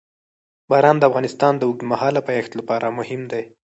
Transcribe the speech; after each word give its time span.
باران 0.69 0.97
د 0.99 1.03
افغانستان 1.09 1.53
د 1.57 1.61
اوږدمهاله 1.67 2.21
پایښت 2.27 2.51
لپاره 2.59 2.95
مهم 2.97 3.21
دی. 3.31 3.43